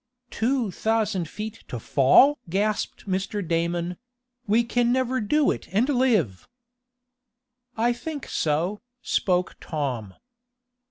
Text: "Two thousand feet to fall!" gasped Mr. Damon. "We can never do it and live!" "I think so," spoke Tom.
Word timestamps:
"Two 0.31 0.71
thousand 0.71 1.29
feet 1.29 1.63
to 1.67 1.77
fall!" 1.79 2.39
gasped 2.49 3.05
Mr. 3.07 3.47
Damon. 3.47 3.97
"We 4.47 4.63
can 4.63 4.91
never 4.91 5.21
do 5.21 5.51
it 5.51 5.67
and 5.71 5.87
live!" 5.89 6.47
"I 7.77 7.93
think 7.93 8.27
so," 8.27 8.81
spoke 9.03 9.57
Tom. 9.61 10.15